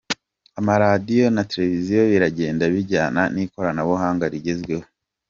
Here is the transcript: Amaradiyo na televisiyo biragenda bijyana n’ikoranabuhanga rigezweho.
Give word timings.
Amaradiyo 0.59 1.27
na 1.35 1.43
televisiyo 1.51 2.01
biragenda 2.11 2.63
bijyana 2.73 3.21
n’ikoranabuhanga 3.33 4.25
rigezweho. 4.33 4.85